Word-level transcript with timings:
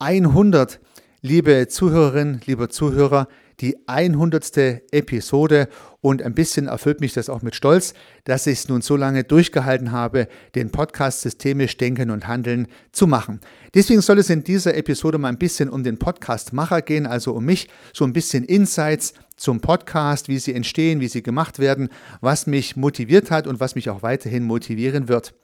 100, 0.00 0.78
liebe 1.22 1.66
Zuhörerinnen, 1.66 2.40
lieber 2.46 2.68
Zuhörer, 2.68 3.26
die 3.58 3.76
100. 3.88 4.56
Episode 4.92 5.68
und 6.00 6.22
ein 6.22 6.34
bisschen 6.34 6.68
erfüllt 6.68 7.00
mich 7.00 7.14
das 7.14 7.28
auch 7.28 7.42
mit 7.42 7.56
Stolz, 7.56 7.94
dass 8.22 8.46
ich 8.46 8.60
es 8.60 8.68
nun 8.68 8.80
so 8.80 8.94
lange 8.94 9.24
durchgehalten 9.24 9.90
habe, 9.90 10.28
den 10.54 10.70
Podcast 10.70 11.22
Systemisch 11.22 11.76
Denken 11.76 12.12
und 12.12 12.28
Handeln 12.28 12.68
zu 12.92 13.08
machen. 13.08 13.40
Deswegen 13.74 14.00
soll 14.00 14.18
es 14.18 14.30
in 14.30 14.44
dieser 14.44 14.76
Episode 14.76 15.18
mal 15.18 15.30
ein 15.30 15.38
bisschen 15.38 15.68
um 15.68 15.82
den 15.82 15.98
Podcastmacher 15.98 16.82
gehen, 16.82 17.08
also 17.08 17.32
um 17.32 17.44
mich, 17.44 17.68
so 17.92 18.04
ein 18.04 18.12
bisschen 18.12 18.44
Insights 18.44 19.14
zum 19.36 19.60
Podcast, 19.60 20.28
wie 20.28 20.38
sie 20.38 20.54
entstehen, 20.54 21.00
wie 21.00 21.08
sie 21.08 21.24
gemacht 21.24 21.58
werden, 21.58 21.88
was 22.20 22.46
mich 22.46 22.76
motiviert 22.76 23.32
hat 23.32 23.48
und 23.48 23.58
was 23.58 23.74
mich 23.74 23.90
auch 23.90 24.02
weiterhin 24.02 24.44
motivieren 24.44 25.08
wird. 25.08 25.34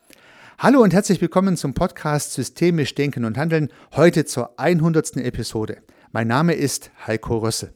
Hallo 0.57 0.83
und 0.83 0.95
herzlich 0.95 1.21
willkommen 1.21 1.57
zum 1.57 1.75
Podcast 1.75 2.33
Systemisch 2.33 2.95
Denken 2.95 3.25
und 3.25 3.37
Handeln, 3.37 3.71
heute 3.97 4.25
zur 4.25 4.59
100. 4.59 5.17
Episode. 5.17 5.79
Mein 6.13 6.29
Name 6.29 6.55
ist 6.55 6.93
Heiko 7.07 7.39
Rösse. 7.39 7.75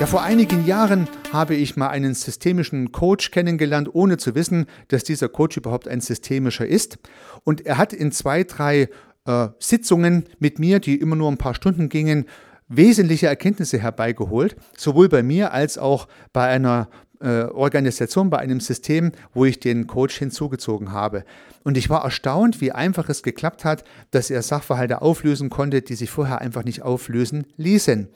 Ja, 0.00 0.06
vor 0.06 0.22
einigen 0.22 0.66
Jahren 0.66 1.08
habe 1.30 1.54
ich 1.54 1.76
mal 1.76 1.88
einen 1.88 2.14
systemischen 2.14 2.90
Coach 2.90 3.30
kennengelernt, 3.30 3.90
ohne 3.92 4.16
zu 4.16 4.34
wissen, 4.34 4.64
dass 4.88 5.04
dieser 5.04 5.28
Coach 5.28 5.58
überhaupt 5.58 5.86
ein 5.86 6.00
systemischer 6.00 6.66
ist. 6.66 6.98
Und 7.44 7.66
er 7.66 7.76
hat 7.76 7.92
in 7.92 8.10
zwei, 8.10 8.42
drei 8.44 8.88
äh, 9.26 9.48
Sitzungen 9.58 10.24
mit 10.38 10.58
mir, 10.58 10.80
die 10.80 10.96
immer 10.96 11.16
nur 11.16 11.30
ein 11.30 11.38
paar 11.38 11.54
Stunden 11.54 11.88
gingen, 11.88 12.26
wesentliche 12.68 13.26
Erkenntnisse 13.26 13.78
herbeigeholt, 13.78 14.56
sowohl 14.76 15.08
bei 15.08 15.22
mir 15.22 15.52
als 15.52 15.76
auch 15.76 16.08
bei 16.32 16.46
einer 16.46 16.88
äh, 17.20 17.42
Organisation, 17.42 18.30
bei 18.30 18.38
einem 18.38 18.60
System, 18.60 19.12
wo 19.34 19.44
ich 19.44 19.60
den 19.60 19.86
Coach 19.86 20.18
hinzugezogen 20.18 20.92
habe. 20.92 21.24
Und 21.64 21.76
ich 21.76 21.90
war 21.90 22.04
erstaunt, 22.04 22.60
wie 22.60 22.72
einfach 22.72 23.08
es 23.08 23.22
geklappt 23.22 23.64
hat, 23.64 23.84
dass 24.10 24.30
er 24.30 24.42
Sachverhalte 24.42 25.02
auflösen 25.02 25.50
konnte, 25.50 25.82
die 25.82 25.94
sich 25.94 26.10
vorher 26.10 26.40
einfach 26.40 26.64
nicht 26.64 26.82
auflösen 26.82 27.46
ließen. 27.56 28.08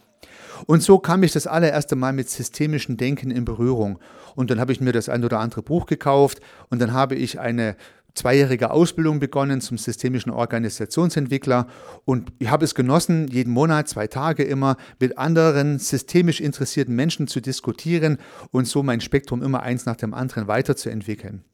Und 0.67 0.83
so 0.83 0.99
kam 0.99 1.23
ich 1.23 1.33
das 1.33 1.47
allererste 1.47 1.97
Mal 1.97 2.13
mit 2.13 2.31
systemischem 2.31 2.97
Denken 2.97 3.31
in 3.31 3.45
Berührung. 3.45 3.99
Und 4.35 4.51
dann 4.51 4.61
habe 4.61 4.73
ich 4.73 4.81
mir 4.81 4.93
das 4.93 5.09
ein 5.09 5.25
oder 5.25 5.41
andere 5.41 5.63
Buch 5.63 5.87
gekauft 5.87 6.41
und 6.71 6.81
dann 6.81 6.93
habe 6.93 7.15
ich 7.15 7.41
eine 7.41 7.77
zweijährige 8.15 8.71
Ausbildung 8.71 9.19
begonnen 9.19 9.61
zum 9.61 9.79
systemischen 9.79 10.31
Organisationsentwickler 10.31 11.67
und 12.05 12.33
ich 12.39 12.49
habe 12.49 12.65
es 12.65 12.75
genossen, 12.75 13.29
jeden 13.29 13.53
Monat, 13.53 13.89
zwei 13.89 14.07
Tage 14.07 14.45
immer 14.45 14.77
mit 15.01 15.19
anderen 15.19 15.79
systemisch 15.79 16.41
interessierten 16.41 16.95
Menschen 16.95 17.27
zu 17.27 17.41
diskutieren 17.41 18.19
und 18.51 18.67
so 18.67 18.83
mein 18.83 19.01
Spektrum 19.01 19.43
immer 19.43 19.63
eins 19.63 19.87
nach 19.87 19.97
dem 19.97 20.15
anderen 20.15 20.47
weiterzuentwickeln. 20.47 21.45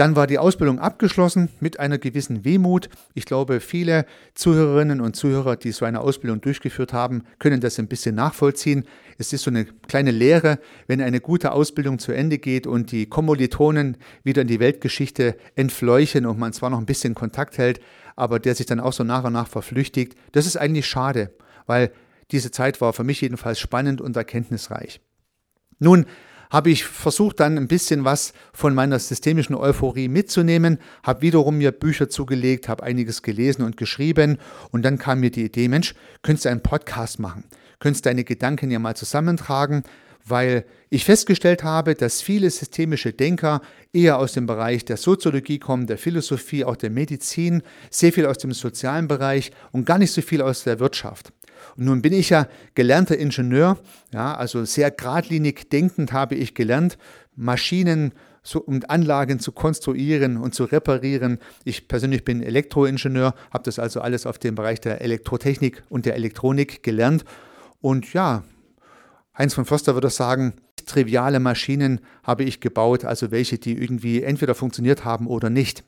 Dann 0.00 0.16
war 0.16 0.26
die 0.26 0.38
Ausbildung 0.38 0.78
abgeschlossen 0.78 1.50
mit 1.60 1.78
einer 1.78 1.98
gewissen 1.98 2.42
Wehmut. 2.42 2.88
Ich 3.12 3.26
glaube, 3.26 3.60
viele 3.60 4.06
Zuhörerinnen 4.32 5.02
und 5.02 5.14
Zuhörer, 5.14 5.56
die 5.56 5.72
so 5.72 5.84
eine 5.84 6.00
Ausbildung 6.00 6.40
durchgeführt 6.40 6.94
haben, 6.94 7.24
können 7.38 7.60
das 7.60 7.78
ein 7.78 7.86
bisschen 7.86 8.14
nachvollziehen. 8.14 8.86
Es 9.18 9.34
ist 9.34 9.42
so 9.42 9.50
eine 9.50 9.66
kleine 9.66 10.10
Lehre, 10.10 10.58
wenn 10.86 11.02
eine 11.02 11.20
gute 11.20 11.52
Ausbildung 11.52 11.98
zu 11.98 12.12
Ende 12.12 12.38
geht 12.38 12.66
und 12.66 12.92
die 12.92 13.10
Kommilitonen 13.10 13.98
wieder 14.24 14.40
in 14.40 14.48
die 14.48 14.58
Weltgeschichte 14.58 15.36
entfleuchen 15.54 16.24
und 16.24 16.38
man 16.38 16.54
zwar 16.54 16.70
noch 16.70 16.78
ein 16.78 16.86
bisschen 16.86 17.14
Kontakt 17.14 17.58
hält, 17.58 17.78
aber 18.16 18.38
der 18.38 18.54
sich 18.54 18.64
dann 18.64 18.80
auch 18.80 18.94
so 18.94 19.04
nach 19.04 19.24
und 19.24 19.34
nach 19.34 19.48
verflüchtigt. 19.48 20.14
Das 20.32 20.46
ist 20.46 20.56
eigentlich 20.56 20.86
schade, 20.86 21.34
weil 21.66 21.92
diese 22.30 22.50
Zeit 22.50 22.80
war 22.80 22.94
für 22.94 23.04
mich 23.04 23.20
jedenfalls 23.20 23.60
spannend 23.60 24.00
und 24.00 24.16
erkenntnisreich. 24.16 25.02
Nun, 25.78 26.06
habe 26.50 26.70
ich 26.70 26.84
versucht, 26.84 27.40
dann 27.40 27.56
ein 27.56 27.68
bisschen 27.68 28.04
was 28.04 28.32
von 28.52 28.74
meiner 28.74 28.98
systemischen 28.98 29.54
Euphorie 29.54 30.08
mitzunehmen, 30.08 30.78
habe 31.02 31.22
wiederum 31.22 31.58
mir 31.58 31.72
Bücher 31.72 32.08
zugelegt, 32.08 32.68
habe 32.68 32.82
einiges 32.82 33.22
gelesen 33.22 33.62
und 33.62 33.76
geschrieben 33.76 34.38
und 34.70 34.82
dann 34.82 34.98
kam 34.98 35.20
mir 35.20 35.30
die 35.30 35.44
Idee, 35.44 35.68
Mensch, 35.68 35.94
könntest 36.22 36.44
du 36.44 36.50
einen 36.50 36.62
Podcast 36.62 37.18
machen? 37.18 37.44
Könntest 37.78 38.04
deine 38.04 38.24
Gedanken 38.24 38.70
ja 38.70 38.78
mal 38.78 38.96
zusammentragen? 38.96 39.84
weil 40.26 40.64
ich 40.88 41.04
festgestellt 41.04 41.62
habe, 41.62 41.94
dass 41.94 42.22
viele 42.22 42.50
systemische 42.50 43.12
Denker 43.12 43.62
eher 43.92 44.18
aus 44.18 44.32
dem 44.32 44.46
Bereich 44.46 44.84
der 44.84 44.96
Soziologie 44.96 45.58
kommen, 45.58 45.86
der 45.86 45.98
Philosophie, 45.98 46.64
auch 46.64 46.76
der 46.76 46.90
Medizin, 46.90 47.62
sehr 47.90 48.12
viel 48.12 48.26
aus 48.26 48.38
dem 48.38 48.52
sozialen 48.52 49.08
Bereich 49.08 49.52
und 49.72 49.86
gar 49.86 49.98
nicht 49.98 50.12
so 50.12 50.22
viel 50.22 50.42
aus 50.42 50.64
der 50.64 50.80
Wirtschaft. 50.80 51.32
Und 51.76 51.84
nun 51.84 52.02
bin 52.02 52.12
ich 52.12 52.30
ja 52.30 52.46
gelernter 52.74 53.16
Ingenieur, 53.16 53.78
ja, 54.12 54.34
also 54.34 54.64
sehr 54.64 54.90
geradlinig 54.90 55.70
denkend 55.70 56.12
habe 56.12 56.34
ich 56.34 56.54
gelernt, 56.54 56.98
Maschinen 57.36 58.12
und 58.66 58.90
Anlagen 58.90 59.38
zu 59.38 59.52
konstruieren 59.52 60.36
und 60.36 60.54
zu 60.54 60.64
reparieren. 60.64 61.38
Ich 61.64 61.88
persönlich 61.88 62.24
bin 62.24 62.42
Elektroingenieur, 62.42 63.34
habe 63.50 63.64
das 63.64 63.78
also 63.78 64.00
alles 64.00 64.26
auf 64.26 64.38
dem 64.38 64.54
Bereich 64.54 64.80
der 64.80 65.00
Elektrotechnik 65.00 65.82
und 65.88 66.06
der 66.06 66.14
Elektronik 66.14 66.82
gelernt. 66.82 67.24
Und 67.80 68.12
ja, 68.12 68.44
Heinz 69.36 69.54
von 69.54 69.64
Förster 69.64 69.94
würde 69.94 70.10
sagen, 70.10 70.54
triviale 70.86 71.40
Maschinen 71.40 72.00
habe 72.24 72.44
ich 72.44 72.60
gebaut, 72.60 73.04
also 73.04 73.30
welche, 73.30 73.58
die 73.58 73.76
irgendwie 73.76 74.22
entweder 74.22 74.54
funktioniert 74.54 75.04
haben 75.04 75.26
oder 75.26 75.50
nicht. 75.50 75.84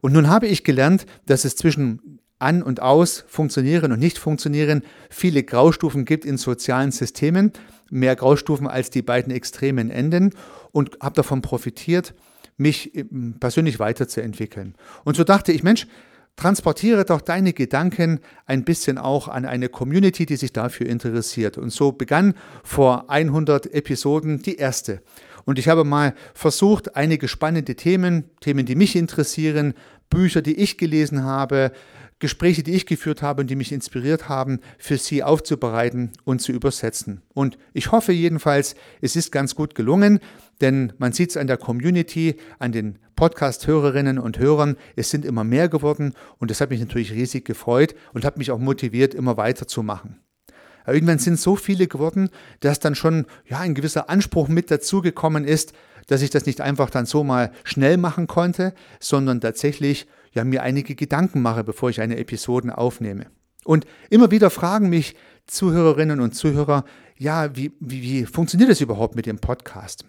Und 0.00 0.12
nun 0.12 0.28
habe 0.28 0.46
ich 0.46 0.64
gelernt, 0.64 1.06
dass 1.26 1.44
es 1.44 1.56
zwischen 1.56 2.20
an 2.38 2.62
und 2.62 2.80
aus, 2.80 3.24
funktionieren 3.28 3.92
und 3.92 3.98
nicht 3.98 4.18
funktionieren, 4.18 4.82
viele 5.10 5.42
Graustufen 5.42 6.04
gibt 6.04 6.24
in 6.24 6.36
sozialen 6.36 6.92
Systemen, 6.92 7.52
mehr 7.90 8.16
Graustufen 8.16 8.66
als 8.66 8.90
die 8.90 9.02
beiden 9.02 9.32
extremen 9.32 9.90
Enden 9.90 10.30
und 10.72 10.98
habe 11.00 11.14
davon 11.14 11.42
profitiert, 11.42 12.14
mich 12.56 12.92
persönlich 13.40 13.78
weiterzuentwickeln. 13.78 14.74
Und 15.04 15.16
so 15.16 15.24
dachte 15.24 15.52
ich, 15.52 15.62
Mensch, 15.62 15.86
transportiere 16.36 17.04
doch 17.04 17.22
deine 17.22 17.52
Gedanken 17.52 18.20
ein 18.44 18.64
bisschen 18.64 18.98
auch 18.98 19.28
an 19.28 19.46
eine 19.46 19.68
Community, 19.68 20.26
die 20.26 20.36
sich 20.36 20.52
dafür 20.52 20.86
interessiert. 20.86 21.58
Und 21.58 21.70
so 21.70 21.92
begann 21.92 22.34
vor 22.62 23.10
100 23.10 23.72
Episoden 23.72 24.42
die 24.42 24.56
erste. 24.56 25.02
Und 25.44 25.58
ich 25.58 25.68
habe 25.68 25.84
mal 25.84 26.14
versucht, 26.34 26.96
einige 26.96 27.28
spannende 27.28 27.74
Themen, 27.74 28.24
Themen, 28.40 28.66
die 28.66 28.74
mich 28.74 28.96
interessieren, 28.96 29.74
Bücher, 30.10 30.42
die 30.42 30.56
ich 30.56 30.76
gelesen 30.76 31.24
habe, 31.24 31.72
Gespräche, 32.18 32.62
die 32.62 32.74
ich 32.74 32.86
geführt 32.86 33.20
habe 33.20 33.42
und 33.42 33.50
die 33.50 33.56
mich 33.56 33.72
inspiriert 33.72 34.28
haben, 34.28 34.60
für 34.78 34.96
Sie 34.96 35.22
aufzubereiten 35.22 36.12
und 36.24 36.40
zu 36.40 36.52
übersetzen. 36.52 37.20
Und 37.34 37.58
ich 37.74 37.92
hoffe 37.92 38.12
jedenfalls, 38.12 38.74
es 39.02 39.16
ist 39.16 39.32
ganz 39.32 39.54
gut 39.54 39.74
gelungen, 39.74 40.20
denn 40.62 40.94
man 40.96 41.12
sieht 41.12 41.30
es 41.30 41.36
an 41.36 41.46
der 41.46 41.58
Community, 41.58 42.36
an 42.58 42.72
den 42.72 42.98
Podcast-Hörerinnen 43.16 44.18
und 44.18 44.38
Hörern, 44.38 44.76
es 44.94 45.10
sind 45.10 45.24
immer 45.26 45.44
mehr 45.44 45.68
geworden 45.68 46.14
und 46.38 46.50
das 46.50 46.60
hat 46.60 46.70
mich 46.70 46.80
natürlich 46.80 47.12
riesig 47.12 47.44
gefreut 47.44 47.94
und 48.14 48.24
hat 48.24 48.38
mich 48.38 48.50
auch 48.50 48.58
motiviert, 48.58 49.14
immer 49.14 49.36
weiterzumachen. 49.36 50.20
Aber 50.84 50.94
irgendwann 50.94 51.18
sind 51.18 51.38
so 51.38 51.56
viele 51.56 51.88
geworden, 51.88 52.30
dass 52.60 52.78
dann 52.78 52.94
schon 52.94 53.26
ja, 53.46 53.58
ein 53.58 53.74
gewisser 53.74 54.08
Anspruch 54.08 54.48
mit 54.48 54.70
dazugekommen 54.70 55.44
ist, 55.44 55.72
dass 56.06 56.22
ich 56.22 56.30
das 56.30 56.46
nicht 56.46 56.60
einfach 56.60 56.90
dann 56.90 57.06
so 57.06 57.24
mal 57.24 57.50
schnell 57.64 57.96
machen 57.96 58.26
konnte, 58.28 58.72
sondern 59.00 59.40
tatsächlich 59.40 60.06
ja, 60.36 60.44
mir 60.44 60.62
einige 60.62 60.94
Gedanken 60.94 61.42
mache, 61.42 61.64
bevor 61.64 61.90
ich 61.90 62.00
eine 62.00 62.18
Episode 62.18 62.76
aufnehme. 62.76 63.26
Und 63.64 63.86
immer 64.10 64.30
wieder 64.30 64.50
fragen 64.50 64.88
mich 64.88 65.16
Zuhörerinnen 65.46 66.20
und 66.20 66.34
Zuhörer, 66.34 66.84
ja, 67.18 67.56
wie, 67.56 67.72
wie, 67.80 68.02
wie 68.02 68.26
funktioniert 68.26 68.70
das 68.70 68.80
überhaupt 68.80 69.16
mit 69.16 69.26
dem 69.26 69.38
Podcast? 69.38 70.04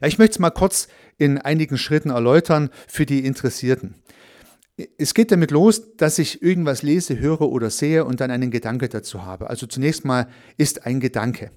Ja, 0.00 0.08
ich 0.08 0.18
möchte 0.18 0.32
es 0.32 0.38
mal 0.38 0.50
kurz 0.50 0.88
in 1.18 1.38
einigen 1.38 1.78
Schritten 1.78 2.10
erläutern 2.10 2.70
für 2.86 3.06
die 3.06 3.24
Interessierten. 3.24 3.96
Es 4.96 5.12
geht 5.12 5.32
damit 5.32 5.50
los, 5.50 5.96
dass 5.96 6.18
ich 6.18 6.40
irgendwas 6.40 6.82
lese, 6.82 7.18
höre 7.18 7.42
oder 7.42 7.68
sehe 7.68 8.04
und 8.04 8.20
dann 8.20 8.30
einen 8.30 8.50
Gedanke 8.50 8.88
dazu 8.88 9.24
habe. 9.24 9.50
Also 9.50 9.66
zunächst 9.66 10.04
mal 10.04 10.28
ist 10.56 10.86
ein 10.86 11.00
Gedanke. 11.00 11.50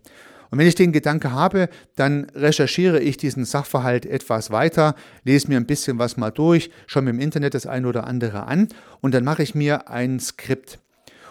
Und 0.52 0.60
wenn 0.60 0.68
ich 0.68 0.76
den 0.76 0.92
Gedanke 0.92 1.32
habe, 1.32 1.70
dann 1.96 2.28
recherchiere 2.36 3.00
ich 3.00 3.18
diesen 3.18 3.46
Sachverhalt 3.46 4.06
etwas 4.06 4.52
weiter, 4.52 4.96
lese 5.24 5.48
mir 5.48 5.58
ein 5.58 5.66
bisschen 5.66 5.98
was 5.98 6.18
mal 6.18 6.30
durch, 6.30 6.70
schaue 6.88 7.04
mir 7.04 7.12
im 7.12 7.20
Internet 7.20 7.54
das 7.54 7.66
eine 7.66 7.88
oder 7.88 8.06
andere 8.06 8.44
an 8.44 8.68
und 9.00 9.14
dann 9.14 9.24
mache 9.24 9.44
ich 9.44 9.56
mir 9.56 9.90
ein 9.90 10.20
Skript. 10.20 10.80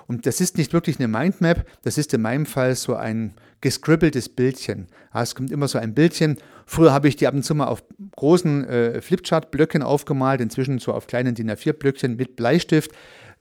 Und 0.06 0.26
das 0.26 0.40
ist 0.40 0.56
nicht 0.58 0.72
wirklich 0.72 0.98
eine 0.98 1.06
Mindmap, 1.06 1.66
das 1.82 1.98
ist 1.98 2.12
in 2.14 2.22
meinem 2.22 2.46
Fall 2.46 2.74
so 2.74 2.96
ein 2.96 3.34
gescribbeltes 3.60 4.30
Bildchen. 4.30 4.88
Es 5.12 5.34
kommt 5.34 5.50
immer 5.50 5.68
so 5.68 5.78
ein 5.78 5.94
Bildchen. 5.94 6.38
Früher 6.64 6.92
habe 6.92 7.08
ich 7.08 7.16
die 7.16 7.26
ab 7.26 7.34
und 7.34 7.44
zu 7.44 7.54
mal 7.54 7.66
auf 7.66 7.84
großen 8.16 8.64
äh, 8.64 9.02
Flipchart-Blöcken 9.02 9.82
aufgemalt, 9.82 10.40
inzwischen 10.40 10.78
so 10.78 10.94
auf 10.94 11.06
kleinen 11.06 11.34
DIN 11.34 11.50
A4-Blöckchen 11.50 12.16
mit 12.16 12.36
Bleistift. 12.36 12.90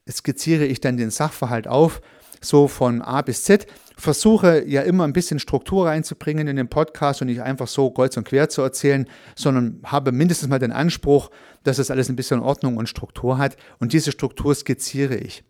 Skizziere 0.10 0.66
ich 0.66 0.82
dann 0.82 0.98
den 0.98 1.10
Sachverhalt 1.10 1.68
auf, 1.68 2.02
so 2.42 2.68
von 2.68 3.02
A 3.02 3.22
bis 3.22 3.44
Z 3.44 3.68
versuche 3.98 4.64
ja 4.66 4.82
immer 4.82 5.04
ein 5.04 5.14
bisschen 5.14 5.40
Struktur 5.40 5.88
reinzubringen 5.88 6.48
in 6.48 6.56
den 6.56 6.70
Podcast 6.70 7.22
und 7.22 7.28
nicht 7.28 7.42
einfach 7.42 7.68
so 7.68 7.92
kreuz 7.92 8.16
und 8.16 8.24
quer 8.24 8.48
zu 8.48 8.62
erzählen, 8.62 9.08
sondern 9.36 9.82
habe 9.84 10.12
mindestens 10.12 10.48
mal 10.50 10.60
den 10.60 10.72
Anspruch, 10.72 11.30
dass 11.64 11.78
das 11.78 11.92
alles 11.92 12.10
ein 12.10 12.16
bisschen 12.16 12.40
Ordnung 12.40 12.78
und 12.78 12.88
Struktur 12.88 13.38
hat 13.38 13.58
und 13.80 13.92
diese 13.92 14.12
Struktur 14.12 14.56
skizziere 14.56 15.16
ich. 15.16 15.44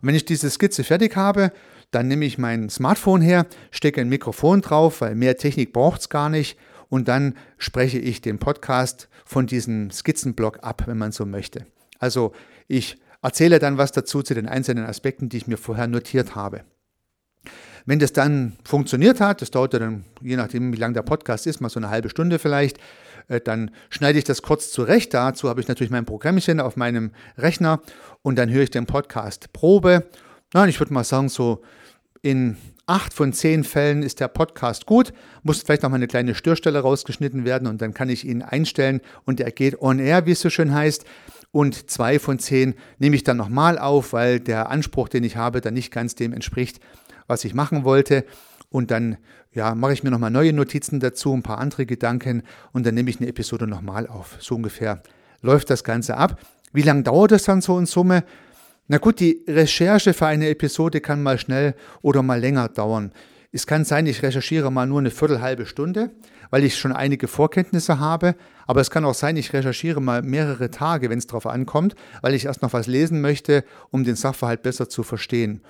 Und 0.00 0.08
wenn 0.08 0.14
ich 0.14 0.24
diese 0.24 0.48
Skizze 0.50 0.84
fertig 0.84 1.16
habe, 1.16 1.52
Dann 1.90 2.06
nehme 2.06 2.24
ich 2.24 2.38
mein 2.38 2.70
Smartphone 2.70 3.20
her, 3.20 3.46
stecke 3.70 4.00
ein 4.00 4.08
Mikrofon 4.08 4.60
drauf, 4.60 5.00
weil 5.00 5.14
mehr 5.14 5.36
Technik 5.36 5.72
braucht 5.72 6.02
es 6.02 6.08
gar 6.08 6.28
nicht. 6.28 6.56
Und 6.88 7.08
dann 7.08 7.34
spreche 7.58 7.98
ich 7.98 8.20
den 8.20 8.38
Podcast 8.38 9.08
von 9.24 9.46
diesem 9.46 9.90
Skizzenblock 9.90 10.60
ab, 10.62 10.84
wenn 10.86 10.98
man 10.98 11.12
so 11.12 11.26
möchte. 11.26 11.66
Also 11.98 12.32
ich 12.68 12.98
erzähle 13.22 13.58
dann 13.58 13.78
was 13.78 13.92
dazu 13.92 14.22
zu 14.22 14.34
den 14.34 14.48
einzelnen 14.48 14.86
Aspekten, 14.86 15.28
die 15.28 15.38
ich 15.38 15.46
mir 15.46 15.56
vorher 15.58 15.86
notiert 15.86 16.34
habe. 16.34 16.62
Wenn 17.86 17.98
das 17.98 18.12
dann 18.12 18.56
funktioniert 18.64 19.20
hat, 19.20 19.40
das 19.40 19.50
dauert 19.50 19.74
dann, 19.74 20.04
je 20.20 20.36
nachdem, 20.36 20.72
wie 20.72 20.76
lang 20.76 20.94
der 20.94 21.02
Podcast 21.02 21.46
ist, 21.46 21.60
mal 21.60 21.70
so 21.70 21.80
eine 21.80 21.90
halbe 21.90 22.10
Stunde 22.10 22.38
vielleicht, 22.38 22.78
äh, 23.28 23.40
dann 23.40 23.70
schneide 23.88 24.18
ich 24.18 24.24
das 24.24 24.42
kurz 24.42 24.70
zurecht. 24.70 25.14
Dazu 25.14 25.48
habe 25.48 25.60
ich 25.60 25.68
natürlich 25.68 25.90
mein 25.90 26.04
Programmchen 26.04 26.60
auf 26.60 26.76
meinem 26.76 27.12
Rechner 27.38 27.80
und 28.22 28.36
dann 28.36 28.50
höre 28.50 28.64
ich 28.64 28.70
den 28.70 28.86
Podcast 28.86 29.52
Probe. 29.52 30.06
Na, 30.52 30.66
ich 30.68 30.78
würde 30.78 30.92
mal 30.92 31.04
sagen, 31.04 31.28
so 31.28 31.62
in 32.22 32.56
acht 32.86 33.14
von 33.14 33.32
zehn 33.32 33.64
Fällen 33.64 34.02
ist 34.02 34.20
der 34.20 34.28
Podcast 34.28 34.84
gut, 34.84 35.12
muss 35.42 35.62
vielleicht 35.62 35.82
noch 35.82 35.90
mal 35.90 35.96
eine 35.96 36.08
kleine 36.08 36.34
Störstelle 36.34 36.80
rausgeschnitten 36.80 37.44
werden 37.44 37.68
und 37.68 37.80
dann 37.80 37.94
kann 37.94 38.08
ich 38.08 38.26
ihn 38.26 38.42
einstellen 38.42 39.00
und 39.24 39.40
er 39.40 39.52
geht 39.52 39.80
on 39.80 40.00
air, 40.00 40.26
wie 40.26 40.32
es 40.32 40.40
so 40.40 40.50
schön 40.50 40.74
heißt. 40.74 41.04
Und 41.52 41.90
zwei 41.90 42.18
von 42.18 42.38
zehn 42.38 42.74
nehme 42.98 43.16
ich 43.16 43.24
dann 43.24 43.36
nochmal 43.36 43.78
auf, 43.78 44.12
weil 44.12 44.40
der 44.40 44.70
Anspruch, 44.70 45.08
den 45.08 45.24
ich 45.24 45.36
habe, 45.36 45.60
dann 45.60 45.74
nicht 45.74 45.92
ganz 45.92 46.14
dem 46.14 46.32
entspricht, 46.32 46.80
was 47.26 47.44
ich 47.44 47.54
machen 47.54 47.84
wollte. 47.84 48.24
Und 48.68 48.90
dann 48.90 49.16
ja, 49.52 49.74
mache 49.74 49.92
ich 49.92 50.04
mir 50.04 50.10
nochmal 50.10 50.30
neue 50.30 50.52
Notizen 50.52 51.00
dazu, 51.00 51.34
ein 51.34 51.42
paar 51.42 51.58
andere 51.58 51.86
Gedanken 51.86 52.42
und 52.72 52.86
dann 52.86 52.94
nehme 52.94 53.10
ich 53.10 53.18
eine 53.18 53.28
Episode 53.28 53.66
nochmal 53.66 54.06
auf. 54.06 54.36
So 54.38 54.54
ungefähr 54.54 55.02
läuft 55.42 55.70
das 55.70 55.82
Ganze 55.82 56.16
ab. 56.16 56.40
Wie 56.72 56.82
lange 56.82 57.02
dauert 57.02 57.32
das 57.32 57.44
dann 57.44 57.60
so 57.60 57.78
in 57.78 57.86
Summe? 57.86 58.22
Na 58.86 58.98
gut, 58.98 59.18
die 59.18 59.44
Recherche 59.48 60.14
für 60.14 60.26
eine 60.26 60.48
Episode 60.48 61.00
kann 61.00 61.22
mal 61.22 61.38
schnell 61.38 61.74
oder 62.02 62.22
mal 62.22 62.40
länger 62.40 62.68
dauern. 62.68 63.12
Es 63.52 63.66
kann 63.66 63.84
sein, 63.84 64.06
ich 64.06 64.22
recherchiere 64.22 64.70
mal 64.70 64.86
nur 64.86 65.00
eine 65.00 65.10
Viertelhalbe 65.10 65.66
Stunde, 65.66 66.10
weil 66.50 66.64
ich 66.64 66.76
schon 66.76 66.92
einige 66.92 67.28
Vorkenntnisse 67.28 67.98
habe. 67.98 68.34
Aber 68.66 68.80
es 68.80 68.90
kann 68.90 69.04
auch 69.04 69.14
sein, 69.14 69.36
ich 69.36 69.52
recherchiere 69.52 70.00
mal 70.00 70.22
mehrere 70.22 70.70
Tage, 70.70 71.10
wenn 71.10 71.18
es 71.18 71.26
darauf 71.26 71.46
ankommt, 71.46 71.94
weil 72.22 72.34
ich 72.34 72.44
erst 72.44 72.62
noch 72.62 72.72
was 72.72 72.86
lesen 72.86 73.20
möchte, 73.20 73.64
um 73.90 74.04
den 74.04 74.16
Sachverhalt 74.16 74.62
besser 74.62 74.88
zu 74.88 75.02
verstehen. 75.02 75.62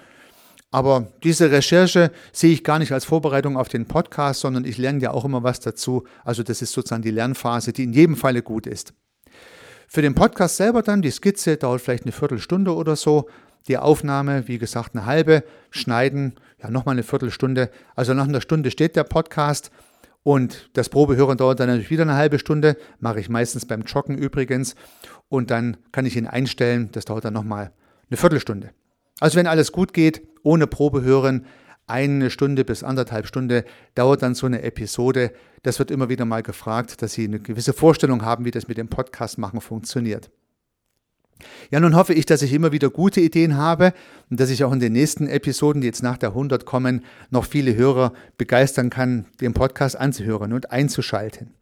Aber 0.72 1.08
diese 1.24 1.50
Recherche 1.50 2.12
sehe 2.32 2.52
ich 2.52 2.62
gar 2.62 2.78
nicht 2.78 2.92
als 2.92 3.04
Vorbereitung 3.04 3.56
auf 3.56 3.68
den 3.68 3.86
Podcast, 3.86 4.40
sondern 4.40 4.64
ich 4.64 4.78
lerne 4.78 5.00
ja 5.00 5.10
auch 5.10 5.24
immer 5.24 5.42
was 5.42 5.58
dazu. 5.58 6.04
Also 6.24 6.42
das 6.42 6.62
ist 6.62 6.72
sozusagen 6.72 7.02
die 7.02 7.10
Lernphase, 7.10 7.72
die 7.72 7.84
in 7.84 7.92
jedem 7.92 8.16
Falle 8.16 8.42
gut 8.42 8.66
ist. 8.66 8.94
Für 9.88 10.02
den 10.02 10.14
Podcast 10.14 10.56
selber 10.56 10.82
dann, 10.82 11.02
die 11.02 11.10
Skizze 11.10 11.56
dauert 11.56 11.80
vielleicht 11.80 12.04
eine 12.04 12.12
Viertelstunde 12.12 12.72
oder 12.72 12.94
so. 12.94 13.28
Die 13.66 13.76
Aufnahme, 13.76 14.46
wie 14.46 14.58
gesagt, 14.58 14.94
eine 14.94 15.06
halbe. 15.06 15.42
Schneiden, 15.70 16.34
ja, 16.62 16.70
nochmal 16.70 16.94
eine 16.94 17.02
Viertelstunde. 17.02 17.70
Also 17.96 18.14
nach 18.14 18.28
einer 18.28 18.40
Stunde 18.40 18.70
steht 18.70 18.94
der 18.94 19.04
Podcast. 19.04 19.72
Und 20.22 20.70
das 20.74 20.88
Probehören 20.88 21.38
dauert 21.38 21.60
dann 21.60 21.68
natürlich 21.68 21.90
wieder 21.90 22.02
eine 22.02 22.14
halbe 22.14 22.38
Stunde. 22.38 22.76
Mache 22.98 23.20
ich 23.20 23.28
meistens 23.28 23.66
beim 23.66 23.82
Joggen 23.82 24.18
übrigens. 24.18 24.74
Und 25.28 25.50
dann 25.50 25.78
kann 25.92 26.06
ich 26.06 26.16
ihn 26.16 26.26
einstellen. 26.26 26.90
Das 26.92 27.06
dauert 27.06 27.24
dann 27.24 27.34
nochmal 27.34 27.72
eine 28.10 28.16
Viertelstunde. 28.16 28.70
Also 29.20 29.38
wenn 29.38 29.46
alles 29.46 29.72
gut 29.72 29.92
geht, 29.92 30.22
ohne 30.42 30.66
Probe 30.66 31.02
hören, 31.02 31.46
eine 31.86 32.30
Stunde 32.30 32.64
bis 32.64 32.84
anderthalb 32.84 33.26
Stunde 33.26 33.64
dauert 33.94 34.22
dann 34.22 34.34
so 34.34 34.46
eine 34.46 34.62
Episode. 34.62 35.32
Das 35.62 35.78
wird 35.78 35.90
immer 35.90 36.08
wieder 36.08 36.24
mal 36.24 36.42
gefragt, 36.42 37.02
dass 37.02 37.14
Sie 37.14 37.24
eine 37.24 37.40
gewisse 37.40 37.72
Vorstellung 37.72 38.24
haben, 38.24 38.44
wie 38.44 38.52
das 38.52 38.68
mit 38.68 38.78
dem 38.78 38.88
Podcast 38.88 39.38
machen 39.38 39.60
funktioniert. 39.60 40.30
Ja, 41.70 41.80
nun 41.80 41.94
hoffe 41.94 42.14
ich, 42.14 42.26
dass 42.26 42.42
ich 42.42 42.52
immer 42.52 42.72
wieder 42.72 42.90
gute 42.90 43.20
Ideen 43.20 43.56
habe 43.56 43.92
und 44.30 44.40
dass 44.40 44.50
ich 44.50 44.64
auch 44.64 44.72
in 44.72 44.80
den 44.80 44.92
nächsten 44.92 45.26
Episoden, 45.26 45.80
die 45.80 45.86
jetzt 45.86 46.02
nach 46.02 46.18
der 46.18 46.30
100 46.30 46.64
kommen, 46.64 47.04
noch 47.30 47.44
viele 47.44 47.74
Hörer 47.74 48.12
begeistern 48.38 48.90
kann, 48.90 49.26
den 49.40 49.54
Podcast 49.54 49.96
anzuhören 49.96 50.52
und 50.52 50.70
einzuschalten. 50.70 51.54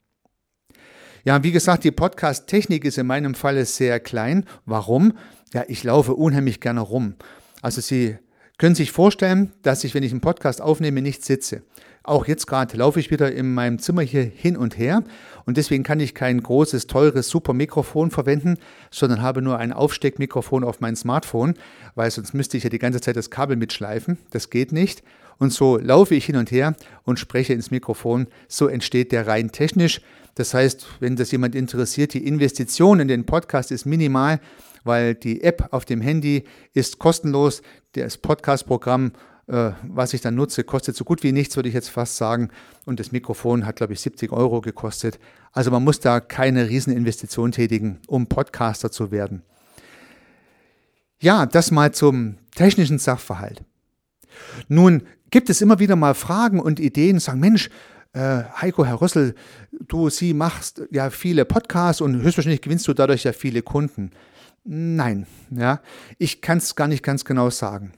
Ja, 1.25 1.43
wie 1.43 1.53
gesagt, 1.53 1.85
die 1.85 1.91
Podcast-Technik 1.91 2.85
ist 2.85 2.99
in 2.99 3.07
meinem 3.07 3.35
Falle 3.35 3.65
sehr 3.65 4.01
klein. 4.01 4.45
Warum? 4.65 5.13
Ja, 5.53 5.65
ich 5.69 5.85
laufe 5.85 6.15
unheimlich 6.15 6.61
gerne 6.61 6.81
rum. 6.81 7.15
Also 7.61 7.81
Sie 7.81 8.17
können 8.59 8.75
sich 8.75 8.93
vorstellen, 8.93 9.53
dass 9.63 9.85
ich, 9.85 9.95
wenn 9.95 10.03
ich 10.03 10.13
einen 10.13 10.21
Podcast 10.21 10.61
aufnehme, 10.61 11.01
nicht 11.01 11.25
sitze. 11.25 11.63
Auch 12.03 12.27
jetzt 12.27 12.47
gerade 12.47 12.77
laufe 12.77 12.99
ich 12.99 13.11
wieder 13.11 13.31
in 13.31 13.53
meinem 13.53 13.79
Zimmer 13.79 14.03
hier 14.03 14.23
hin 14.23 14.57
und 14.57 14.79
her 14.79 15.05
und 15.49 15.57
deswegen 15.57 15.83
kann 15.83 15.99
ich 15.99 16.15
kein 16.15 16.43
großes, 16.43 16.89
teures, 16.89 17.31
super 17.31 17.55
Mikrofon 17.55 18.11
verwenden, 18.11 18.59
sondern 18.91 19.23
habe 19.23 19.41
nur 19.41 19.57
ein 19.57 19.73
Aufsteckmikrofon 19.73 20.63
auf 20.63 20.83
mein 20.83 20.95
Smartphone, 20.95 21.55
weil 21.95 22.11
sonst 22.11 22.35
müsste 22.35 22.59
ich 22.59 22.65
ja 22.65 22.69
die 22.69 22.79
ganze 22.79 23.01
Zeit 23.01 23.17
das 23.17 23.31
Kabel 23.31 23.57
mitschleifen. 23.57 24.19
Das 24.29 24.51
geht 24.51 24.73
nicht. 24.73 25.03
Und 25.39 25.51
so 25.51 25.79
laufe 25.79 26.15
ich 26.15 26.27
hin 26.27 26.37
und 26.37 26.51
her 26.51 26.77
und 27.05 27.19
spreche 27.19 27.55
ins 27.55 27.71
Mikrofon. 27.71 28.27
So 28.47 28.69
entsteht 28.69 29.11
der 29.11 29.27
rein 29.27 29.51
technisch. 29.51 30.03
Das 30.35 30.53
heißt, 30.53 30.87
wenn 31.01 31.17
das 31.17 31.33
jemand 31.33 31.55
interessiert, 31.55 32.13
die 32.13 32.27
Investition 32.27 33.01
in 33.01 33.09
den 33.09 33.25
Podcast 33.25 33.73
ist 33.73 33.87
minimal 33.87 34.41
weil 34.85 35.15
die 35.15 35.43
App 35.43 35.69
auf 35.73 35.85
dem 35.85 36.01
Handy 36.01 36.45
ist 36.73 36.99
kostenlos. 36.99 37.63
Das 37.93 38.17
Podcast-Programm, 38.17 39.13
was 39.49 40.13
ich 40.13 40.21
dann 40.21 40.35
nutze, 40.35 40.63
kostet 40.63 40.95
so 40.95 41.05
gut 41.05 41.23
wie 41.23 41.33
nichts, 41.33 41.57
würde 41.57 41.69
ich 41.69 41.75
jetzt 41.75 41.89
fast 41.89 42.17
sagen. 42.17 42.51
Und 42.85 43.01
das 43.01 43.13
Mikrofon 43.13 43.65
hat, 43.65 43.77
glaube 43.77 43.95
ich, 43.95 44.01
70 44.01 44.31
Euro 44.31 44.61
gekostet. 44.61 45.19
Also 45.53 45.71
man 45.71 45.83
muss 45.83 46.01
da 46.01 46.21
keine 46.21 46.69
Rieseninvestition 46.69 47.53
tätigen, 47.53 47.99
um 48.07 48.27
Podcaster 48.27 48.91
zu 48.91 49.11
werden. 49.11 49.43
Ja, 51.21 51.47
das 51.47 51.71
mal 51.71 51.93
zum 51.93 52.37
technischen 52.55 52.99
Sachverhalt. 52.99 53.65
Nun 54.69 55.03
gibt 55.31 55.51
es 55.51 55.61
immer 55.61 55.79
wieder 55.79 55.97
mal 55.97 56.15
Fragen 56.15 56.61
und 56.61 56.79
Ideen, 56.79 57.19
sagen, 57.19 57.41
Mensch, 57.41 57.71
äh, 58.13 58.45
Heiko, 58.61 58.85
Herr 58.85 59.01
Rössel, 59.01 59.35
du, 59.73 60.11
Sie 60.11 60.35
machst 60.35 60.83
ja 60.91 61.11
viele 61.11 61.45
Podcasts 61.45 62.01
und 62.01 62.21
höchstwahrscheinlich 62.23 62.63
gewinnst 62.63 62.87
du 62.87 62.95
dadurch 62.95 63.25
ja 63.25 63.33
viele 63.33 63.63
Kunden. 63.63 64.11
Nein, 64.65 65.27
ja, 65.51 65.81
ich 66.19 66.41
kann 66.43 66.59
es 66.59 66.77
gar 66.77 66.89
nicht 66.89 67.03
ganz 67.03 67.25
genau 67.25 67.51
sagen. 67.51 67.93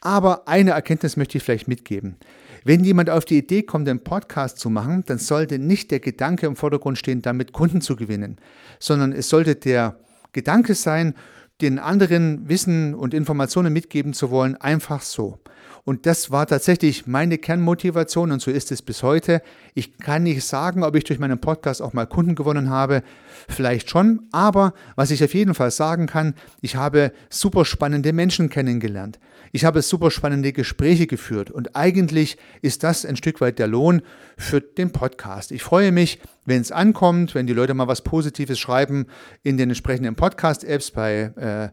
Aber 0.00 0.48
eine 0.48 0.72
Erkenntnis 0.72 1.16
möchte 1.16 1.38
ich 1.38 1.44
vielleicht 1.44 1.68
mitgeben. 1.68 2.16
Wenn 2.64 2.82
jemand 2.84 3.10
auf 3.10 3.24
die 3.24 3.38
Idee 3.38 3.62
kommt, 3.62 3.88
einen 3.88 4.02
Podcast 4.02 4.58
zu 4.58 4.70
machen, 4.70 5.04
dann 5.06 5.18
sollte 5.18 5.58
nicht 5.58 5.90
der 5.90 6.00
Gedanke 6.00 6.46
im 6.46 6.56
Vordergrund 6.56 6.98
stehen, 6.98 7.20
damit 7.20 7.52
Kunden 7.52 7.80
zu 7.80 7.94
gewinnen, 7.94 8.38
sondern 8.78 9.12
es 9.12 9.28
sollte 9.28 9.54
der 9.54 9.98
Gedanke 10.32 10.74
sein, 10.74 11.14
den 11.60 11.78
anderen 11.78 12.48
Wissen 12.48 12.94
und 12.94 13.14
Informationen 13.14 13.72
mitgeben 13.72 14.12
zu 14.12 14.30
wollen, 14.30 14.56
einfach 14.56 15.02
so. 15.02 15.38
Und 15.84 16.06
das 16.06 16.30
war 16.30 16.46
tatsächlich 16.46 17.06
meine 17.06 17.36
Kernmotivation 17.36 18.32
und 18.32 18.40
so 18.40 18.50
ist 18.50 18.72
es 18.72 18.80
bis 18.80 19.02
heute. 19.02 19.42
Ich 19.74 19.98
kann 19.98 20.22
nicht 20.22 20.42
sagen, 20.42 20.82
ob 20.82 20.96
ich 20.96 21.04
durch 21.04 21.18
meinen 21.18 21.38
Podcast 21.38 21.82
auch 21.82 21.92
mal 21.92 22.06
Kunden 22.06 22.34
gewonnen 22.34 22.70
habe. 22.70 23.02
Vielleicht 23.48 23.90
schon, 23.90 24.22
aber 24.32 24.72
was 24.96 25.10
ich 25.10 25.22
auf 25.22 25.34
jeden 25.34 25.52
Fall 25.52 25.70
sagen 25.70 26.06
kann, 26.06 26.34
ich 26.62 26.76
habe 26.76 27.12
super 27.28 27.66
spannende 27.66 28.14
Menschen 28.14 28.48
kennengelernt. 28.48 29.18
Ich 29.54 29.64
habe 29.64 29.82
super 29.82 30.10
spannende 30.10 30.52
Gespräche 30.52 31.06
geführt 31.06 31.48
und 31.48 31.76
eigentlich 31.76 32.38
ist 32.60 32.82
das 32.82 33.06
ein 33.06 33.14
Stück 33.14 33.40
weit 33.40 33.60
der 33.60 33.68
Lohn 33.68 34.02
für 34.36 34.60
den 34.60 34.90
Podcast. 34.90 35.52
Ich 35.52 35.62
freue 35.62 35.92
mich, 35.92 36.18
wenn 36.44 36.60
es 36.60 36.72
ankommt, 36.72 37.36
wenn 37.36 37.46
die 37.46 37.52
Leute 37.52 37.72
mal 37.72 37.86
was 37.86 38.02
Positives 38.02 38.58
schreiben 38.58 39.06
in 39.44 39.56
den 39.56 39.70
entsprechenden 39.70 40.16
Podcast-Apps 40.16 40.90
bei 40.90 41.70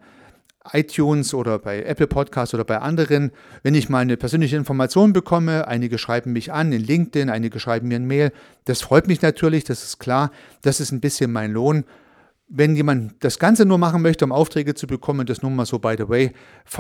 äh, 0.72 0.78
iTunes 0.78 1.34
oder 1.34 1.58
bei 1.58 1.82
Apple 1.82 2.06
Podcasts 2.06 2.54
oder 2.54 2.66
bei 2.66 2.78
anderen, 2.78 3.32
wenn 3.64 3.74
ich 3.74 3.90
mal 3.90 3.98
eine 3.98 4.16
persönliche 4.16 4.58
Information 4.58 5.12
bekomme, 5.12 5.68
einige 5.68 5.98
schreiben 5.98 6.34
mich 6.34 6.54
an 6.54 6.72
in 6.72 6.84
LinkedIn, 6.84 7.32
einige 7.32 7.60
schreiben 7.60 7.88
mir 7.88 7.96
ein 7.96 8.06
Mail, 8.06 8.32
das 8.66 8.82
freut 8.82 9.08
mich 9.08 9.24
natürlich, 9.24 9.64
das 9.64 9.84
ist 9.84 9.98
klar, 9.98 10.30
das 10.62 10.82
ist 10.82 10.92
ein 10.92 11.02
bisschen 11.02 11.32
mein 11.32 11.52
Lohn. 11.52 11.86
Wenn 12.54 12.76
jemand 12.76 13.14
das 13.24 13.40
Ganze 13.40 13.66
nur 13.66 13.78
machen 13.78 14.02
möchte, 14.02 14.26
um 14.26 14.34
Aufträge 14.34 14.76
zu 14.76 14.86
bekommen, 14.86 15.26
das 15.26 15.42
nur 15.42 15.52
mal 15.52 15.66
so 15.66 15.80
by 15.80 15.96
the 15.98 16.10
way, 16.10 16.32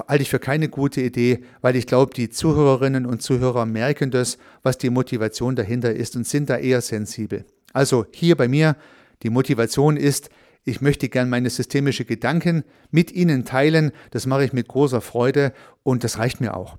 halte 0.09 0.21
ich 0.21 0.29
für 0.29 0.39
keine 0.39 0.67
gute 0.67 0.99
Idee, 0.99 1.45
weil 1.61 1.77
ich 1.77 1.87
glaube, 1.87 2.13
die 2.13 2.29
Zuhörerinnen 2.29 3.05
und 3.05 3.21
Zuhörer 3.21 3.65
merken 3.65 4.11
das, 4.11 4.37
was 4.63 4.77
die 4.77 4.89
Motivation 4.89 5.55
dahinter 5.55 5.93
ist 5.93 6.17
und 6.17 6.27
sind 6.27 6.49
da 6.49 6.57
eher 6.57 6.81
sensibel. 6.81 7.45
Also 7.71 8.05
hier 8.11 8.35
bei 8.35 8.49
mir, 8.49 8.75
die 9.23 9.29
Motivation 9.29 9.95
ist, 9.95 10.29
ich 10.65 10.81
möchte 10.81 11.07
gern 11.07 11.29
meine 11.29 11.49
systemische 11.49 12.03
Gedanken 12.03 12.65
mit 12.89 13.13
Ihnen 13.13 13.45
teilen. 13.45 13.93
Das 14.11 14.25
mache 14.25 14.43
ich 14.43 14.51
mit 14.51 14.67
großer 14.67 14.99
Freude 14.99 15.53
und 15.83 16.03
das 16.03 16.17
reicht 16.17 16.41
mir 16.41 16.57
auch. 16.57 16.77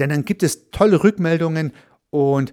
Denn 0.00 0.10
dann 0.10 0.24
gibt 0.24 0.42
es 0.42 0.72
tolle 0.72 1.04
Rückmeldungen 1.04 1.72
und 2.10 2.52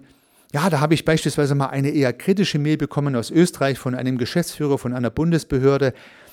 ja, 0.54 0.70
da 0.70 0.78
habe 0.78 0.94
ich 0.94 1.04
beispielsweise 1.04 1.56
mal 1.56 1.70
eine 1.70 1.90
eher 1.90 2.12
kritische 2.12 2.60
Mail 2.60 2.76
bekommen 2.76 3.16
aus 3.16 3.32
Österreich 3.32 3.76
von 3.76 3.96
einem 3.96 4.18
Geschäftsführer 4.18 4.78
von 4.78 4.94
einer 4.94 5.10
Bundesbehörde. 5.10 5.92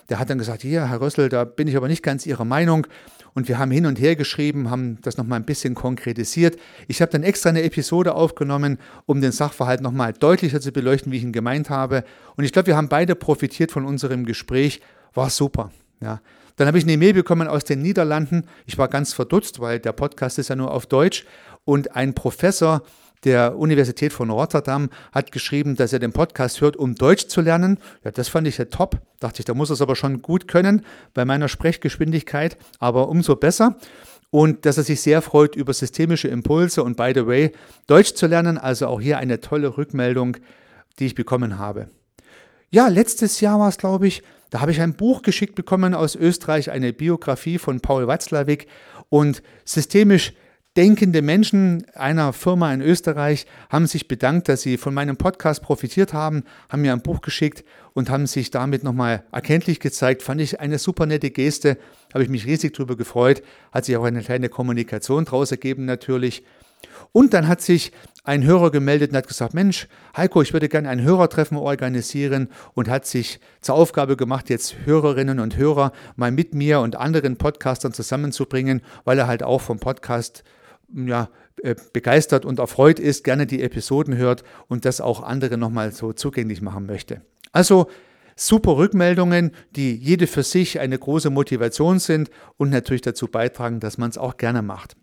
Der 0.10 0.20
hat 0.20 0.30
dann 0.30 0.38
gesagt, 0.38 0.64
ja, 0.64 0.86
Herr 0.86 1.02
Rössel, 1.02 1.28
da 1.28 1.44
bin 1.44 1.68
ich 1.68 1.76
aber 1.76 1.88
nicht 1.88 2.04
ganz 2.04 2.28
Ihrer 2.28 2.46
Meinung. 2.46 2.86
Und 3.34 3.48
wir 3.48 3.58
haben 3.58 3.72
hin 3.72 3.88
und 3.88 4.00
her 4.00 4.16
geschrieben, 4.16 4.70
haben 4.70 5.00
das 5.02 5.18
nochmal 5.18 5.40
ein 5.40 5.46
bisschen 5.46 5.74
konkretisiert. 5.74 6.60
Ich 6.88 7.02
habe 7.02 7.12
dann 7.12 7.24
extra 7.24 7.50
eine 7.50 7.64
Episode 7.64 8.14
aufgenommen, 8.14 8.78
um 9.08 9.22
den 9.22 9.32
Sachverhalt 9.32 9.82
nochmal 9.82 10.14
deutlicher 10.14 10.62
zu 10.62 10.72
beleuchten, 10.72 11.12
wie 11.12 11.18
ich 11.18 11.24
ihn 11.24 11.32
gemeint 11.32 11.72
habe. 11.72 12.04
Und 12.36 12.44
ich 12.44 12.52
glaube, 12.52 12.68
wir 12.68 12.78
haben 12.78 12.90
beide 12.90 13.16
profitiert 13.16 13.72
von 13.72 13.86
unserem 13.86 14.26
Gespräch. 14.26 14.82
War 15.16 15.32
super. 15.32 15.72
Ja. 16.00 16.22
Dann 16.58 16.68
habe 16.68 16.78
ich 16.78 16.84
eine 16.84 16.96
Mail 16.96 17.16
bekommen 17.16 17.48
aus 17.48 17.64
den 17.64 17.82
Niederlanden. 17.82 18.44
Ich 18.68 18.78
war 18.78 18.88
ganz 18.88 19.14
verdutzt, 19.14 19.60
weil 19.62 19.80
der 19.80 19.94
Podcast 19.94 20.38
ist 20.38 20.50
ja 20.50 20.56
nur 20.56 20.70
auf 20.70 20.86
Deutsch. 20.86 21.26
Und 21.66 21.96
ein 21.96 22.14
Professor 22.14 22.84
der 23.24 23.58
Universität 23.58 24.14
von 24.14 24.30
Rotterdam 24.30 24.90
hat 25.12 25.32
geschrieben, 25.32 25.76
dass 25.76 25.94
er 25.94 26.00
den 26.00 26.12
Podcast 26.12 26.62
hört, 26.62 26.76
um 26.76 26.96
Deutsch 26.96 27.28
zu 27.28 27.42
lernen. 27.42 27.78
Ja, 28.04 28.12
das 28.12 28.30
fand 28.30 28.48
ich 28.48 28.58
ja 28.58 28.66
top. 28.66 29.00
Dachte 29.20 29.40
ich, 29.40 29.46
da 29.46 29.54
muss 29.54 29.70
er 29.70 29.74
es 29.74 29.82
aber 29.82 29.96
schon 29.96 30.22
gut 30.22 30.48
können 30.48 30.84
bei 31.14 31.24
meiner 31.26 31.48
Sprechgeschwindigkeit, 31.48 32.58
aber 32.80 33.10
umso 33.10 33.36
besser. 33.36 33.78
Und 34.32 34.66
dass 34.66 34.78
er 34.78 34.84
sich 34.84 35.02
sehr 35.02 35.22
freut 35.22 35.56
über 35.56 35.74
systemische 35.74 36.30
Impulse 36.30 36.84
und 36.84 36.98
by 36.98 37.12
the 37.14 37.28
way, 37.28 37.52
Deutsch 37.88 38.14
zu 38.14 38.28
lernen. 38.28 38.58
Also 38.58 38.88
auch 38.88 39.02
hier 39.02 39.18
eine 39.18 39.42
tolle 39.42 39.78
Rückmeldung, 39.78 40.38
die 41.00 41.08
ich 41.08 41.16
bekommen 41.16 41.60
habe. 41.60 41.90
Ja, 42.70 42.88
letztes 42.88 43.42
Jahr 43.42 43.60
war 43.60 43.68
es, 43.68 43.78
glaube 43.78 44.08
ich, 44.08 44.24
da 44.50 44.62
habe 44.62 44.72
ich 44.72 44.82
ein 44.82 44.96
Buch 44.96 45.22
geschickt 45.22 45.56
bekommen 45.56 45.94
aus 45.94 46.16
Österreich, 46.16 46.72
eine 46.72 46.94
Biografie 46.94 47.58
von 47.58 47.82
Paul 47.82 48.08
Watzlawick 48.08 48.68
und 49.10 49.44
systemisch 49.66 50.34
denkende 50.78 51.22
Menschen 51.22 51.86
einer 51.96 52.32
Firma 52.32 52.74
in 52.74 52.82
Österreich 52.82 53.46
haben 53.70 53.88
sich 53.88 54.08
bedankt, 54.08 54.48
dass 54.48 54.62
sie 54.62 54.78
von 54.78 54.94
meinem 54.94 55.18
Podcast 55.18 55.62
profitiert 55.62 56.14
haben, 56.14 56.44
haben 56.70 56.82
mir 56.82 56.94
ein 56.94 57.02
Buch 57.02 57.22
geschickt 57.22 57.66
und 57.94 58.10
haben 58.10 58.26
sich 58.26 58.52
damit 58.52 58.84
nochmal 58.84 59.24
erkenntlich 59.32 59.80
gezeigt. 59.80 60.24
Fand 60.24 60.40
ich 60.40 60.62
eine 60.62 60.80
super 60.80 61.06
nette 61.06 61.30
Geste, 61.30 61.78
habe 62.14 62.24
ich 62.24 62.30
mich 62.30 62.46
riesig 62.46 62.74
darüber 62.74 62.96
gefreut. 62.96 63.44
Hat 63.72 63.86
sich 63.86 63.98
auch 63.98 64.06
eine 64.06 64.22
kleine 64.22 64.48
Kommunikation 64.48 65.26
daraus 65.26 65.52
ergeben 65.52 65.86
natürlich. 65.86 66.44
Und 67.12 67.34
dann 67.34 67.48
hat 67.48 67.62
sich 67.62 67.92
ein 68.24 68.44
Hörer 68.44 68.72
gemeldet 68.72 69.12
und 69.12 69.18
hat 69.18 69.28
gesagt, 69.28 69.54
Mensch, 69.54 69.88
Heiko, 70.16 70.42
ich 70.42 70.54
würde 70.54 70.70
gerne 70.70 70.90
ein 70.90 71.02
Hörertreffen 71.02 71.58
organisieren 71.58 72.50
und 72.74 72.88
hat 72.88 73.06
sich 73.06 73.40
zur 73.60 73.76
Aufgabe 73.76 74.16
gemacht, 74.16 74.50
jetzt 74.50 74.76
Hörerinnen 74.86 75.40
und 75.40 75.58
Hörer 75.58 75.92
mal 76.16 76.32
mit 76.32 76.54
mir 76.56 76.80
und 76.80 76.96
anderen 76.96 77.38
Podcastern 77.38 77.94
zusammenzubringen, 77.94 78.82
weil 79.04 79.20
er 79.20 79.28
halt 79.28 79.44
auch 79.44 79.62
vom 79.62 79.80
Podcast 79.80 80.44
ja, 80.94 81.30
äh, 81.64 81.76
begeistert 81.94 82.46
und 82.46 82.60
erfreut 82.60 83.00
ist, 83.00 83.24
gerne 83.24 83.46
die 83.46 83.62
Episoden 83.62 84.16
hört 84.16 84.44
und 84.68 84.86
das 84.86 85.02
auch 85.02 85.22
andere 85.22 85.58
nochmal 85.58 85.92
so 85.92 86.14
zugänglich 86.14 86.62
machen 86.62 86.86
möchte. 86.86 87.22
Also 87.52 87.88
super 88.36 88.78
Rückmeldungen, 88.78 89.52
die 89.76 89.96
jede 89.96 90.28
für 90.28 90.44
sich 90.44 90.80
eine 90.80 90.98
große 90.98 91.30
Motivation 91.30 92.00
sind 92.00 92.30
und 92.58 92.70
natürlich 92.70 93.02
dazu 93.02 93.28
beitragen, 93.28 93.80
dass 93.80 93.98
man 93.98 94.10
es 94.10 94.18
auch 94.18 94.38
gerne 94.38 94.62
macht. 94.62 94.96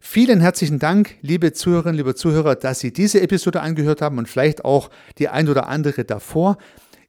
Vielen 0.05 0.41
herzlichen 0.41 0.81
Dank, 0.81 1.15
liebe 1.23 1.53
Zuhörerinnen, 1.53 1.97
liebe 1.97 2.17
Zuhörer, 2.17 2.57
dass 2.57 2.81
Sie 2.81 2.93
diese 2.93 3.21
Episode 3.21 3.61
angehört 3.61 4.03
haben 4.03 4.19
und 4.19 4.29
vielleicht 4.29 4.65
auch 4.65 4.91
die 5.19 5.29
ein 5.29 5.49
oder 5.49 5.69
andere 5.69 6.05
davor. 6.05 6.59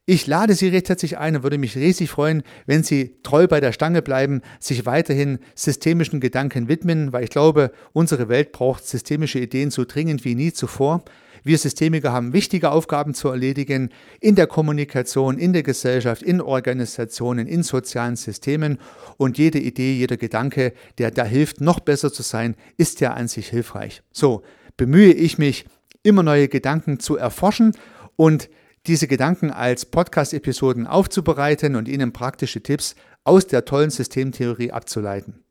Ich 0.05 0.27
lade 0.27 0.53
Sie 0.53 0.67
recht 0.67 0.89
herzlich 0.89 1.17
ein 1.17 1.35
und 1.35 1.43
würde 1.43 1.57
mich 1.57 1.75
riesig 1.75 2.11
freuen, 2.11 2.43
wenn 2.67 2.83
Sie 2.83 3.15
treu 3.23 3.47
bei 3.47 3.59
der 3.59 3.71
Stange 3.71 4.03
bleiben, 4.03 4.41
sich 4.59 4.85
weiterhin 4.85 5.39
systemischen 5.55 6.19
Gedanken 6.19 6.67
widmen, 6.67 7.11
weil 7.11 7.23
ich 7.23 7.31
glaube, 7.31 7.71
unsere 7.93 8.29
Welt 8.29 8.51
braucht 8.51 8.85
systemische 8.85 9.39
Ideen 9.39 9.71
so 9.71 9.85
dringend 9.85 10.23
wie 10.23 10.35
nie 10.35 10.53
zuvor. 10.53 11.03
Wir 11.43 11.57
Systemiker 11.57 12.13
haben 12.13 12.31
wichtige 12.31 12.71
Aufgaben 12.71 13.13
zu 13.13 13.27
erledigen 13.27 13.89
in 14.21 14.35
der 14.35 14.47
Kommunikation, 14.47 15.37
in 15.37 15.51
der 15.51 15.63
Gesellschaft, 15.63 16.23
in 16.23 16.39
Organisationen, 16.39 17.47
in 17.47 17.63
sozialen 17.63 18.15
Systemen. 18.15 18.77
Und 19.17 19.37
jede 19.37 19.59
Idee, 19.59 19.93
jeder 19.93 20.17
Gedanke, 20.17 20.73
der 20.97 21.11
da 21.11 21.25
hilft, 21.25 21.59
noch 21.59 21.81
besser 21.81 22.13
zu 22.13 22.23
sein, 22.23 22.55
ist 22.77 23.01
ja 23.01 23.13
an 23.13 23.27
sich 23.27 23.49
hilfreich. 23.49 24.03
So 24.11 24.43
bemühe 24.77 25.11
ich 25.13 25.37
mich, 25.37 25.65
immer 26.01 26.23
neue 26.23 26.47
Gedanken 26.47 26.99
zu 26.99 27.17
erforschen 27.17 27.75
und 28.15 28.49
diese 28.87 29.07
Gedanken 29.07 29.51
als 29.51 29.85
Podcast-Episoden 29.85 30.87
aufzubereiten 30.87 31.75
und 31.75 31.87
Ihnen 31.87 32.11
praktische 32.11 32.61
Tipps 32.61 32.95
aus 33.23 33.47
der 33.47 33.65
tollen 33.65 33.89
Systemtheorie 33.89 34.71
abzuleiten. 34.71 35.43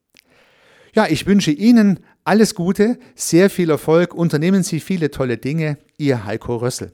Ja, 0.94 1.06
ich 1.08 1.26
wünsche 1.26 1.50
Ihnen 1.50 2.00
alles 2.24 2.54
Gute, 2.54 2.98
sehr 3.14 3.50
viel 3.50 3.70
Erfolg, 3.70 4.14
unternehmen 4.14 4.62
Sie 4.62 4.80
viele 4.80 5.10
tolle 5.10 5.38
Dinge. 5.38 5.78
Ihr 5.98 6.24
Heiko 6.24 6.56
Rössel. 6.56 6.92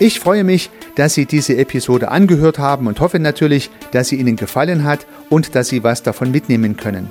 Ich 0.00 0.20
freue 0.20 0.44
mich, 0.44 0.70
dass 0.94 1.14
Sie 1.14 1.26
diese 1.26 1.56
Episode 1.56 2.10
angehört 2.12 2.60
haben 2.60 2.86
und 2.86 3.00
hoffe 3.00 3.18
natürlich, 3.18 3.70
dass 3.90 4.08
sie 4.08 4.16
Ihnen 4.16 4.36
gefallen 4.36 4.84
hat 4.84 5.06
und 5.28 5.56
dass 5.56 5.68
Sie 5.68 5.82
was 5.82 6.04
davon 6.04 6.30
mitnehmen 6.30 6.76
können. 6.76 7.10